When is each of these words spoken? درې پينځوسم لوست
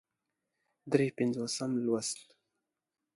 درې 0.91 1.07
پينځوسم 1.17 1.71
لوست 1.85 2.19